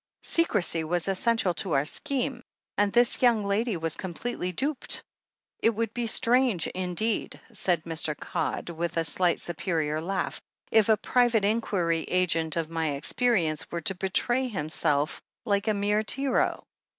[0.23, 2.41] Secrecy was es sential to our scheme,
[2.75, 5.03] and this young lady was com pletely duped.
[5.59, 8.17] It would be strange indeed," said Mr.
[8.17, 10.41] Codd, with a slight, superior laugh,
[10.71, 15.73] "if a private in quiry agent of my experience were to betray himself like a
[15.75, 16.63] mere tyro."